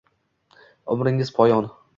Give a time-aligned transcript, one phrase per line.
[0.95, 1.73] Umrimiz poyon